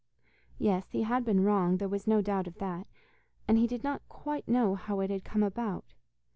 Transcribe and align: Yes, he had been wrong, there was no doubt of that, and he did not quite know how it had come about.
Yes, 0.57 0.89
he 0.89 1.03
had 1.03 1.23
been 1.23 1.43
wrong, 1.43 1.77
there 1.77 1.87
was 1.87 2.07
no 2.07 2.23
doubt 2.23 2.47
of 2.47 2.57
that, 2.57 2.87
and 3.47 3.59
he 3.59 3.67
did 3.67 3.83
not 3.83 4.01
quite 4.09 4.47
know 4.47 4.73
how 4.73 4.99
it 5.01 5.11
had 5.11 5.23
come 5.23 5.43
about. 5.43 5.93